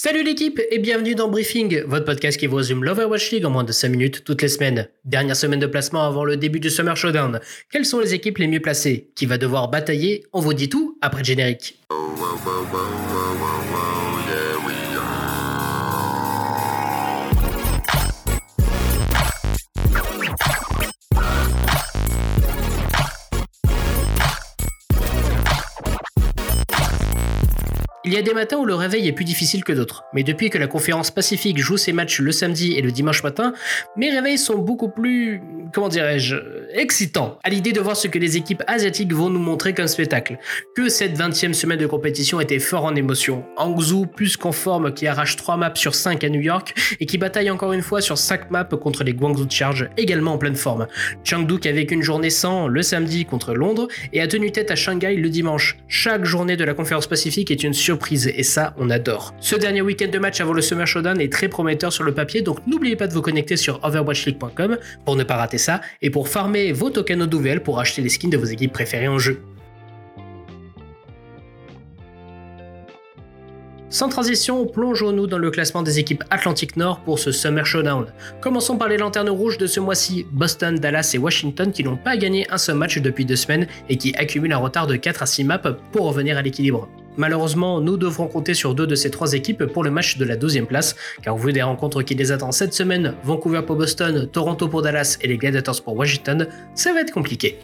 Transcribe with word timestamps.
Salut 0.00 0.22
l'équipe 0.22 0.60
et 0.70 0.78
bienvenue 0.78 1.16
dans 1.16 1.26
Briefing, 1.26 1.82
votre 1.82 2.04
podcast 2.04 2.38
qui 2.38 2.46
vous 2.46 2.54
résume 2.54 2.84
l'Overwatch 2.84 3.32
League 3.32 3.44
en 3.44 3.50
moins 3.50 3.64
de 3.64 3.72
5 3.72 3.88
minutes 3.88 4.22
toutes 4.22 4.42
les 4.42 4.48
semaines. 4.48 4.86
Dernière 5.04 5.34
semaine 5.34 5.58
de 5.58 5.66
placement 5.66 6.06
avant 6.06 6.24
le 6.24 6.36
début 6.36 6.60
du 6.60 6.70
Summer 6.70 6.96
Showdown. 6.96 7.40
Quelles 7.68 7.84
sont 7.84 7.98
les 7.98 8.14
équipes 8.14 8.38
les 8.38 8.46
mieux 8.46 8.60
placées 8.60 9.10
Qui 9.16 9.26
va 9.26 9.38
devoir 9.38 9.66
batailler 9.66 10.22
On 10.32 10.38
vous 10.38 10.54
dit 10.54 10.68
tout 10.68 10.96
après 11.00 11.22
le 11.22 11.24
générique. 11.24 11.80
Il 28.08 28.14
y 28.14 28.16
a 28.16 28.22
des 28.22 28.32
matins 28.32 28.56
où 28.56 28.64
le 28.64 28.74
réveil 28.74 29.06
est 29.06 29.12
plus 29.12 29.26
difficile 29.26 29.62
que 29.64 29.72
d'autres, 29.74 30.04
mais 30.14 30.22
depuis 30.22 30.48
que 30.48 30.56
la 30.56 30.66
conférence 30.66 31.10
Pacifique 31.10 31.58
joue 31.58 31.76
ses 31.76 31.92
matchs 31.92 32.20
le 32.20 32.32
samedi 32.32 32.72
et 32.72 32.80
le 32.80 32.90
dimanche 32.90 33.22
matin, 33.22 33.52
mes 33.98 34.08
réveils 34.08 34.38
sont 34.38 34.56
beaucoup 34.56 34.88
plus, 34.88 35.42
comment 35.74 35.90
dirais-je, 35.90 36.36
excitants, 36.72 37.38
à 37.44 37.50
l'idée 37.50 37.72
de 37.72 37.80
voir 37.80 37.98
ce 37.98 38.08
que 38.08 38.18
les 38.18 38.38
équipes 38.38 38.62
asiatiques 38.66 39.12
vont 39.12 39.28
nous 39.28 39.38
montrer 39.38 39.74
comme 39.74 39.88
spectacle. 39.88 40.38
Que 40.74 40.88
cette 40.88 41.18
20e 41.18 41.52
semaine 41.52 41.78
de 41.78 41.86
compétition 41.86 42.40
était 42.40 42.60
fort 42.60 42.86
en 42.86 42.94
émotion. 42.94 43.44
Hangzhou 43.58 44.06
plus 44.06 44.38
qu'en 44.38 44.52
forme 44.52 44.94
qui 44.94 45.06
arrache 45.06 45.36
3 45.36 45.58
maps 45.58 45.74
sur 45.74 45.94
5 45.94 46.24
à 46.24 46.30
New 46.30 46.40
York 46.40 46.74
et 47.00 47.04
qui 47.04 47.18
bataille 47.18 47.50
encore 47.50 47.74
une 47.74 47.82
fois 47.82 48.00
sur 48.00 48.16
5 48.16 48.50
maps 48.50 48.64
contre 48.64 49.04
les 49.04 49.12
Guangzhou 49.12 49.46
Charge, 49.50 49.90
également 49.98 50.32
en 50.32 50.38
pleine 50.38 50.56
forme. 50.56 50.86
Chengdu 51.24 51.58
qui 51.58 51.68
a 51.68 51.72
vécu 51.72 51.92
une 51.92 52.02
journée 52.02 52.30
sans 52.30 52.68
le 52.68 52.80
samedi 52.80 53.26
contre 53.26 53.52
Londres 53.52 53.86
et 54.14 54.22
a 54.22 54.28
tenu 54.28 54.50
tête 54.50 54.70
à 54.70 54.76
Shanghai 54.76 55.14
le 55.14 55.28
dimanche. 55.28 55.76
Chaque 55.88 56.24
journée 56.24 56.56
de 56.56 56.64
la 56.64 56.72
conférence 56.72 57.06
Pacifique 57.06 57.50
est 57.50 57.62
une 57.64 57.74
surprise 57.74 57.97
et 58.10 58.42
ça, 58.42 58.74
on 58.78 58.90
adore. 58.90 59.34
Ce 59.40 59.56
dernier 59.56 59.82
week-end 59.82 60.08
de 60.08 60.18
match 60.18 60.40
avant 60.40 60.52
le 60.52 60.62
Summer 60.62 60.86
Showdown 60.86 61.20
est 61.20 61.32
très 61.32 61.48
prometteur 61.48 61.92
sur 61.92 62.04
le 62.04 62.14
papier, 62.14 62.42
donc 62.42 62.58
n'oubliez 62.66 62.96
pas 62.96 63.06
de 63.06 63.12
vous 63.12 63.22
connecter 63.22 63.56
sur 63.56 63.80
overwatchleague.com 63.84 64.78
pour 65.04 65.16
ne 65.16 65.24
pas 65.24 65.36
rater 65.36 65.58
ça 65.58 65.80
et 66.02 66.10
pour 66.10 66.28
farmer 66.28 66.72
vos 66.72 66.90
tokens 66.90 67.22
OWL 67.22 67.60
pour 67.60 67.80
acheter 67.80 68.02
les 68.02 68.08
skins 68.08 68.30
de 68.30 68.36
vos 68.36 68.46
équipes 68.46 68.72
préférées 68.72 69.08
en 69.08 69.18
jeu. 69.18 69.40
Sans 73.90 74.10
transition, 74.10 74.66
plongeons-nous 74.66 75.26
dans 75.26 75.38
le 75.38 75.50
classement 75.50 75.82
des 75.82 75.98
équipes 75.98 76.22
Atlantique 76.28 76.76
Nord 76.76 77.00
pour 77.00 77.18
ce 77.18 77.32
Summer 77.32 77.64
Showdown. 77.64 78.06
Commençons 78.42 78.76
par 78.76 78.88
les 78.88 78.98
lanternes 78.98 79.30
rouges 79.30 79.56
de 79.56 79.66
ce 79.66 79.80
mois-ci, 79.80 80.26
Boston, 80.30 80.78
Dallas 80.78 81.12
et 81.14 81.18
Washington 81.18 81.72
qui 81.72 81.84
n'ont 81.84 81.96
pas 81.96 82.18
gagné 82.18 82.46
un 82.50 82.58
seul 82.58 82.76
match 82.76 82.98
depuis 82.98 83.24
deux 83.24 83.36
semaines 83.36 83.66
et 83.88 83.96
qui 83.96 84.14
accumulent 84.16 84.52
un 84.52 84.58
retard 84.58 84.86
de 84.86 84.96
4 84.96 85.22
à 85.22 85.26
6 85.26 85.44
maps 85.44 85.58
pour 85.90 86.04
revenir 86.04 86.36
à 86.36 86.42
l'équilibre. 86.42 86.86
Malheureusement, 87.18 87.80
nous 87.80 87.96
devrons 87.96 88.28
compter 88.28 88.54
sur 88.54 88.76
deux 88.76 88.86
de 88.86 88.94
ces 88.94 89.10
trois 89.10 89.32
équipes 89.32 89.64
pour 89.64 89.82
le 89.82 89.90
match 89.90 90.18
de 90.18 90.24
la 90.24 90.36
deuxième 90.36 90.66
place, 90.66 90.94
car 91.20 91.34
au 91.34 91.38
vu 91.38 91.52
des 91.52 91.62
rencontres 91.62 92.02
qui 92.02 92.14
les 92.14 92.30
attendent 92.30 92.52
cette 92.52 92.74
semaine, 92.74 93.14
Vancouver 93.24 93.62
pour 93.66 93.74
Boston, 93.74 94.28
Toronto 94.30 94.68
pour 94.68 94.82
Dallas 94.82 95.18
et 95.20 95.26
les 95.26 95.36
Gladiators 95.36 95.82
pour 95.82 95.96
Washington, 95.96 96.46
ça 96.76 96.92
va 96.92 97.00
être 97.00 97.12
compliqué. 97.12 97.58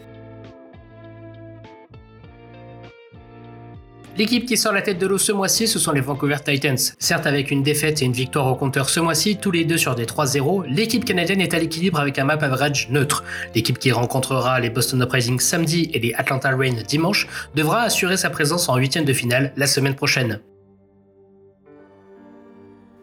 L'équipe 4.16 4.46
qui 4.46 4.56
sort 4.56 4.72
la 4.72 4.80
tête 4.80 5.00
de 5.00 5.08
l'eau 5.08 5.18
ce 5.18 5.32
mois-ci, 5.32 5.66
ce 5.66 5.80
sont 5.80 5.90
les 5.90 6.00
Vancouver 6.00 6.36
Titans. 6.44 6.78
Certes, 7.00 7.26
avec 7.26 7.50
une 7.50 7.64
défaite 7.64 8.00
et 8.00 8.04
une 8.04 8.12
victoire 8.12 8.46
au 8.46 8.54
compteur 8.54 8.88
ce 8.88 9.00
mois-ci, 9.00 9.38
tous 9.38 9.50
les 9.50 9.64
deux 9.64 9.76
sur 9.76 9.96
des 9.96 10.04
3-0, 10.04 10.66
l'équipe 10.68 11.04
canadienne 11.04 11.40
est 11.40 11.52
à 11.52 11.58
l'équilibre 11.58 11.98
avec 11.98 12.16
un 12.20 12.24
map 12.24 12.34
average 12.34 12.88
neutre. 12.90 13.24
L'équipe 13.56 13.76
qui 13.76 13.90
rencontrera 13.90 14.60
les 14.60 14.70
Boston 14.70 15.02
Uprising 15.02 15.40
samedi 15.40 15.90
et 15.92 15.98
les 15.98 16.14
Atlanta 16.14 16.50
Rain 16.50 16.76
dimanche 16.86 17.26
devra 17.56 17.82
assurer 17.82 18.16
sa 18.16 18.30
présence 18.30 18.68
en 18.68 18.76
huitième 18.76 19.04
de 19.04 19.12
finale 19.12 19.52
la 19.56 19.66
semaine 19.66 19.96
prochaine. 19.96 20.38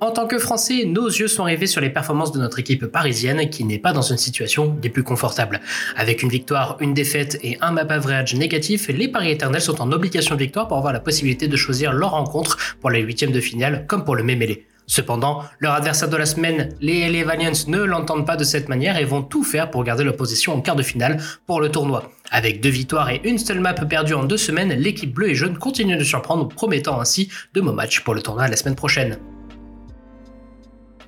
En 0.03 0.09
tant 0.09 0.25
que 0.25 0.39
Français, 0.39 0.85
nos 0.85 1.05
yeux 1.05 1.27
sont 1.27 1.43
rivés 1.43 1.67
sur 1.67 1.79
les 1.79 1.91
performances 1.91 2.31
de 2.31 2.39
notre 2.39 2.57
équipe 2.57 2.87
parisienne 2.87 3.51
qui 3.51 3.63
n'est 3.63 3.77
pas 3.77 3.93
dans 3.93 4.01
une 4.01 4.17
situation 4.17 4.65
des 4.65 4.89
plus 4.89 5.03
confortables. 5.03 5.61
Avec 5.95 6.23
une 6.23 6.29
victoire, 6.29 6.75
une 6.79 6.95
défaite 6.95 7.37
et 7.43 7.59
un 7.61 7.71
map 7.71 7.85
average 7.87 8.33
négatif, 8.33 8.87
les 8.87 9.07
paris 9.07 9.29
éternels 9.29 9.61
sont 9.61 9.79
en 9.79 9.91
obligation 9.91 10.33
de 10.33 10.39
victoire 10.39 10.67
pour 10.67 10.77
avoir 10.77 10.91
la 10.91 11.01
possibilité 11.01 11.47
de 11.47 11.55
choisir 11.55 11.93
leur 11.93 12.11
rencontre 12.11 12.57
pour 12.79 12.89
les 12.89 13.01
huitièmes 13.01 13.31
de 13.31 13.39
finale 13.39 13.85
comme 13.85 14.03
pour 14.03 14.15
le 14.15 14.23
mémélé. 14.23 14.65
Cependant, 14.87 15.43
leur 15.59 15.73
adversaire 15.73 16.09
de 16.09 16.17
la 16.17 16.25
semaine, 16.25 16.69
les 16.81 17.07
LA 17.07 17.23
Valiants, 17.23 17.51
ne 17.67 17.83
l'entendent 17.83 18.25
pas 18.25 18.37
de 18.37 18.43
cette 18.43 18.69
manière 18.69 18.97
et 18.97 19.05
vont 19.05 19.21
tout 19.21 19.43
faire 19.43 19.69
pour 19.69 19.83
garder 19.83 20.03
leur 20.03 20.15
position 20.15 20.55
en 20.55 20.61
quart 20.61 20.75
de 20.75 20.81
finale 20.81 21.21
pour 21.45 21.61
le 21.61 21.69
tournoi. 21.69 22.11
Avec 22.31 22.59
deux 22.59 22.69
victoires 22.69 23.11
et 23.11 23.21
une 23.23 23.37
seule 23.37 23.59
map 23.59 23.75
perdue 23.75 24.15
en 24.15 24.23
deux 24.23 24.37
semaines, 24.37 24.73
l'équipe 24.73 25.13
bleue 25.13 25.29
et 25.29 25.35
jaune 25.35 25.59
continue 25.59 25.95
de 25.95 26.03
surprendre, 26.03 26.47
promettant 26.47 26.99
ainsi 26.99 27.29
de 27.53 27.61
beaux 27.61 27.71
matchs 27.71 27.99
pour 27.99 28.15
le 28.15 28.23
tournoi 28.23 28.47
la 28.47 28.55
semaine 28.55 28.75
prochaine. 28.75 29.19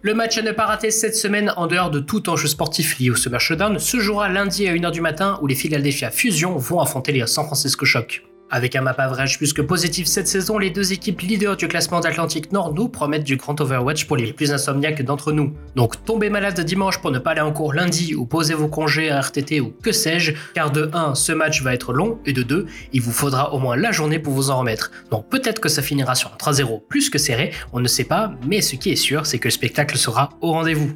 Le 0.06 0.14
match 0.14 0.38
à 0.38 0.42
ne 0.42 0.52
pas 0.52 0.66
rater 0.66 0.92
cette 0.92 1.16
semaine 1.16 1.54
en 1.56 1.66
dehors 1.66 1.90
de 1.90 2.02
tout 2.02 2.30
enjeu 2.30 2.50
sportif 2.50 3.00
lié 3.00 3.10
au 3.10 3.16
Summer 3.16 3.40
Showdown 3.40 3.80
se 3.80 4.02
jouera 4.02 4.28
lundi 4.28 4.68
à 4.68 4.74
1h 4.74 4.92
du 4.92 5.00
matin 5.00 5.40
où 5.42 5.48
les 5.48 5.56
Philadelphia 5.56 6.12
Fusion 6.12 6.58
vont 6.58 6.82
affronter 6.82 7.14
les 7.14 7.26
San 7.26 7.46
Francisco 7.46 7.86
Shock. 7.86 8.22
Avec 8.50 8.76
un 8.76 8.82
map 8.82 8.96
average 8.98 9.38
plus 9.38 9.52
que 9.52 9.62
positif 9.62 10.06
cette 10.06 10.28
saison, 10.28 10.58
les 10.58 10.70
deux 10.70 10.94
équipes 10.94 11.22
leaders 11.22 11.58
du 11.58 11.68
classement 11.68 12.00
d'Atlantique 12.00 12.52
Nord 12.52 12.74
nous 12.74 12.88
promettent 12.88 13.24
du 13.24 13.36
grand 13.36 13.60
Overwatch 13.60 14.06
pour 14.06 14.16
les 14.16 14.32
plus 14.32 14.52
insomniaques 14.52 15.02
d'entre 15.02 15.32
nous. 15.32 15.54
Donc 15.76 16.04
tombez 16.06 16.30
malade 16.30 16.60
dimanche 16.60 17.00
pour 17.00 17.12
ne 17.12 17.20
pas 17.20 17.32
aller 17.32 17.42
en 17.42 17.52
cours 17.52 17.74
lundi 17.74 18.14
ou 18.16 18.26
posez 18.26 18.54
vos 18.54 18.68
congés 18.68 19.10
à 19.10 19.20
RTT 19.22 19.60
ou 19.60 19.74
que 19.82 19.92
sais-je, 19.92 20.34
car 20.54 20.72
de 20.72 20.90
1, 20.94 21.16
ce 21.16 21.32
match 21.32 21.64
va 21.64 21.74
être 21.74 21.94
long 21.94 22.20
et 22.26 22.34
de 22.34 22.44
2, 22.44 22.68
il 22.94 23.02
vous 23.02 23.12
faudra 23.12 23.54
au 23.54 23.60
moins 23.60 23.76
la 23.76 23.92
journée 23.92 24.20
pour 24.20 24.34
vous 24.34 24.52
en 24.52 24.60
remettre. 24.60 24.92
Donc 25.10 25.30
peut-être 25.30 25.60
que 25.60 25.70
ça 25.70 25.82
finira 25.82 26.16
sur 26.16 26.32
un 26.32 26.38
3-0 26.38 26.88
plus 26.88 27.10
que 27.10 27.18
serré, 27.18 27.52
on 27.72 27.80
ne 27.80 27.88
sait 27.88 28.04
pas, 28.04 28.34
mais 28.46 28.62
ce 28.62 28.76
qui 28.76 28.92
est 28.92 28.96
sûr, 28.96 29.26
c'est 29.26 29.40
que 29.40 29.48
le 29.48 29.52
spectacle 29.52 29.98
sera 29.98 30.30
au 30.42 30.52
rendez-vous. 30.52 30.92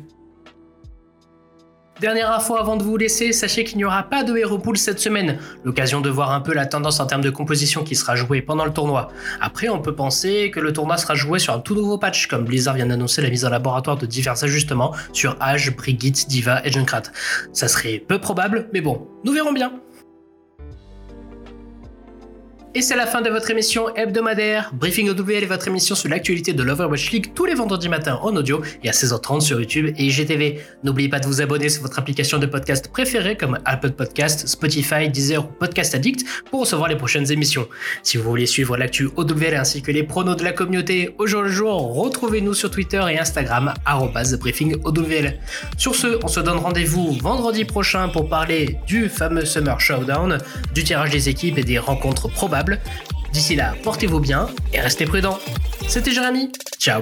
Dernière 2.00 2.32
info 2.32 2.56
avant 2.58 2.78
de 2.78 2.84
vous 2.84 2.96
laisser, 2.96 3.32
sachez 3.34 3.64
qu'il 3.64 3.78
n'y 3.78 3.84
aura 3.84 4.04
pas 4.04 4.24
de 4.24 4.38
Hero 4.38 4.60
Pool 4.60 4.78
cette 4.78 5.00
semaine, 5.00 5.40
l'occasion 5.64 6.00
de 6.00 6.12
voir 6.12 6.32
un 6.32 6.42
peu 6.42 6.54
la 6.54 6.68
tendance 6.68 7.00
en 7.00 7.08
termes 7.08 7.24
de 7.24 7.32
composition 7.32 7.84
qui 7.84 7.96
sera 7.96 8.16
jouée 8.16 8.44
pendant 8.44 8.66
le 8.66 8.72
tournoi. 8.72 9.08
Après, 9.42 9.68
on 9.68 9.80
peut 9.80 9.96
penser 9.96 10.52
que 10.52 10.60
le 10.60 10.74
tournoi 10.74 10.98
sera 10.98 11.16
joué 11.16 11.40
sur 11.40 11.56
un 11.56 11.60
tout 11.60 11.74
nouveau 11.74 11.98
patch, 11.98 12.28
comme 12.28 12.46
Blizzard 12.46 12.76
vient 12.76 12.86
d'annoncer 12.86 13.24
la 13.24 13.32
mise 13.32 13.46
en 13.46 13.50
laboratoire 13.50 13.98
de 13.98 14.06
divers 14.06 14.44
ajustements 14.44 14.94
sur 15.12 15.38
Age, 15.40 15.76
Brigitte, 15.76 16.28
Diva 16.28 16.62
et 16.64 16.72
Junkrat. 16.72 17.04
Ça 17.52 17.68
serait 17.68 17.98
peu 17.98 18.20
probable, 18.20 18.70
mais 18.74 18.82
bon, 18.82 19.08
nous 19.24 19.32
verrons 19.32 19.54
bien. 19.54 19.74
Et 22.78 22.84
c'est 22.84 22.96
la 22.96 23.08
fin 23.08 23.24
de 23.24 23.30
votre 23.32 23.50
émission 23.50 23.96
hebdomadaire. 23.96 24.70
Briefing 24.72 25.10
OWL 25.10 25.44
est 25.44 25.48
votre 25.48 25.68
émission 25.68 25.96
sur 25.96 26.10
l'actualité 26.10 26.54
de 26.54 26.62
l'Overwatch 26.62 27.10
League 27.10 27.32
tous 27.34 27.46
les 27.46 27.56
vendredis 27.56 27.90
matins 27.90 28.20
en 28.22 28.36
audio 28.36 28.62
et 28.84 28.90
à 28.90 28.92
16h30 28.92 29.42
sur 29.42 29.60
YouTube 29.60 29.96
et 29.98 30.04
IGTV. 30.06 30.60
N'oubliez 30.84 31.10
pas 31.10 31.20
de 31.20 31.26
vous 31.26 31.42
abonner 31.42 31.70
sur 31.70 31.82
votre 31.82 31.98
application 31.98 32.38
de 32.38 32.46
podcast 32.46 32.90
préférée 32.90 33.36
comme 33.36 33.58
Apple 33.66 33.94
Podcast, 33.94 34.46
Spotify, 34.46 35.10
Deezer 35.10 35.44
ou 35.44 35.48
Podcast 35.48 35.96
Addict 35.96 36.24
pour 36.52 36.60
recevoir 36.60 36.88
les 36.88 36.96
prochaines 36.96 37.32
émissions. 37.32 37.68
Si 38.04 38.18
vous 38.18 38.30
voulez 38.30 38.46
suivre 38.46 38.78
l'actu 38.78 39.10
OWL 39.16 39.56
ainsi 39.56 39.82
que 39.82 39.90
les 39.92 40.04
pronos 40.04 40.38
de 40.38 40.44
la 40.44 40.52
communauté 40.52 41.16
au 41.18 41.26
jour 41.26 41.42
le 41.42 41.50
jour, 41.50 41.96
retrouvez-nous 41.96 42.54
sur 42.54 42.70
Twitter 42.70 43.04
et 43.10 43.18
Instagram 43.18 43.74
@briefingOWL. 44.40 45.40
Sur 45.80 45.96
ce, 45.96 46.20
on 46.24 46.28
se 46.28 46.42
donne 46.42 46.60
rendez-vous 46.60 47.18
vendredi 47.24 47.66
prochain 47.66 48.08
pour 48.08 48.30
parler 48.30 48.78
du 48.86 49.10
fameux 49.10 49.46
Summer 49.46 49.82
Showdown, 49.82 50.38
du 50.76 50.84
tirage 50.84 51.10
des 51.10 51.28
équipes 51.28 51.58
et 51.58 51.64
des 51.64 51.80
rencontres 51.80 52.28
probables 52.28 52.67
D'ici 53.34 53.56
là, 53.56 53.76
portez-vous 53.84 54.20
bien 54.20 54.50
et 54.74 54.80
restez 54.80 55.06
prudents. 55.06 55.40
C'était 55.88 56.12
Jérémy. 56.12 56.52
Ciao 56.80 57.02